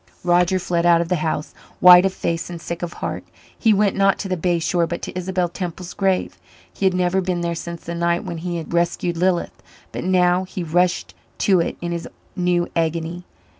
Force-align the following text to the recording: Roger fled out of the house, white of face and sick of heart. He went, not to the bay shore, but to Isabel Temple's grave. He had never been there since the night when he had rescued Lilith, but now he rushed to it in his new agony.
Roger 0.23 0.57
fled 0.57 0.83
out 0.83 0.99
of 0.99 1.09
the 1.09 1.17
house, 1.17 1.53
white 1.79 2.07
of 2.07 2.11
face 2.11 2.49
and 2.49 2.59
sick 2.59 2.81
of 2.81 2.93
heart. 3.05 3.23
He 3.55 3.71
went, 3.71 3.95
not 3.95 4.17
to 4.17 4.27
the 4.27 4.35
bay 4.35 4.57
shore, 4.57 4.87
but 4.87 5.03
to 5.03 5.15
Isabel 5.15 5.47
Temple's 5.47 5.93
grave. 5.93 6.39
He 6.73 6.87
had 6.87 6.95
never 6.95 7.21
been 7.21 7.41
there 7.41 7.53
since 7.53 7.83
the 7.83 7.93
night 7.93 8.23
when 8.25 8.39
he 8.39 8.57
had 8.57 8.73
rescued 8.73 9.15
Lilith, 9.15 9.61
but 9.91 10.03
now 10.03 10.43
he 10.43 10.63
rushed 10.63 11.13
to 11.45 11.59
it 11.59 11.77
in 11.81 11.91
his 11.91 12.07
new 12.35 12.67
agony. 12.75 13.25